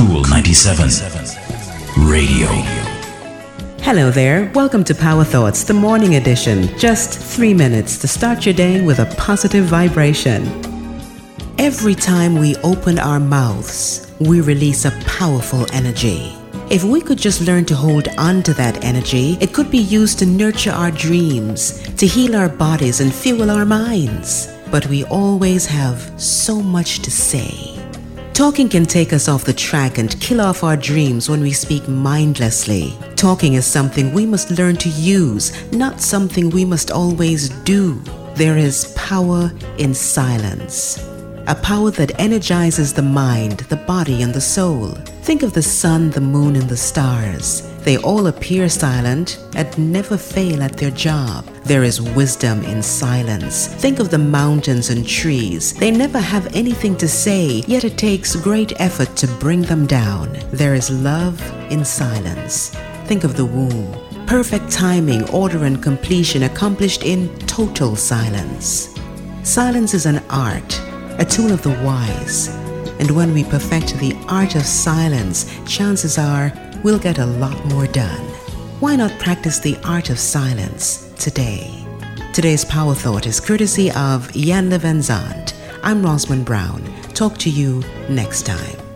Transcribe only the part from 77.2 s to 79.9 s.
lot more done. Why not practice the